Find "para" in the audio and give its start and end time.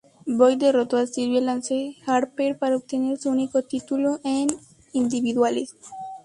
2.57-2.75